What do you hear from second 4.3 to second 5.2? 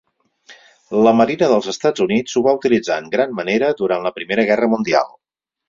Guerra Mundial.